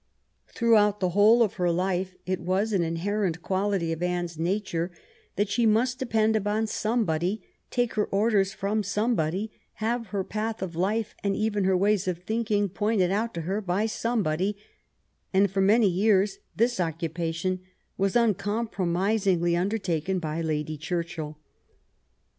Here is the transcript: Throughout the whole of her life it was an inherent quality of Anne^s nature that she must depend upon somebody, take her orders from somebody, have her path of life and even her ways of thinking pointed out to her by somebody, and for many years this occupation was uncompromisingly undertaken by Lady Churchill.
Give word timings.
Throughout 0.47 0.99
the 0.99 1.09
whole 1.11 1.43
of 1.43 1.53
her 1.61 1.69
life 1.69 2.15
it 2.25 2.39
was 2.39 2.73
an 2.73 2.81
inherent 2.81 3.43
quality 3.43 3.91
of 3.93 3.99
Anne^s 3.99 4.35
nature 4.39 4.89
that 5.35 5.47
she 5.47 5.67
must 5.67 5.99
depend 5.99 6.35
upon 6.35 6.65
somebody, 6.65 7.43
take 7.69 7.93
her 7.93 8.05
orders 8.07 8.51
from 8.51 8.81
somebody, 8.81 9.51
have 9.73 10.07
her 10.07 10.23
path 10.23 10.63
of 10.63 10.75
life 10.75 11.13
and 11.23 11.35
even 11.35 11.65
her 11.65 11.77
ways 11.77 12.07
of 12.07 12.23
thinking 12.23 12.67
pointed 12.67 13.11
out 13.11 13.31
to 13.35 13.41
her 13.41 13.61
by 13.61 13.85
somebody, 13.85 14.57
and 15.35 15.51
for 15.51 15.61
many 15.61 15.87
years 15.87 16.39
this 16.55 16.79
occupation 16.79 17.59
was 17.95 18.15
uncompromisingly 18.15 19.55
undertaken 19.55 20.17
by 20.17 20.41
Lady 20.41 20.77
Churchill. 20.79 21.37